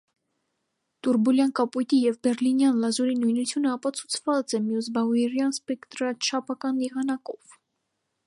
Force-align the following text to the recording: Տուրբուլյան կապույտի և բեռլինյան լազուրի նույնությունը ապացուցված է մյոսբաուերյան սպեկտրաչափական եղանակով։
Տուրբուլյան 1.07 1.51
կապույտի 1.59 1.97
և 2.05 2.15
բեռլինյան 2.27 2.79
լազուրի 2.85 3.13
նույնությունը 3.19 3.69
ապացուցված 3.73 4.57
է 4.59 4.63
մյոսբաուերյան 4.71 5.55
սպեկտրաչափական 5.59 6.81
եղանակով։ 6.87 7.55